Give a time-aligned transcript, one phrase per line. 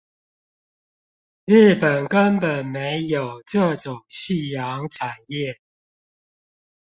[1.45, 5.59] 日本根本沒有這種夕陽產業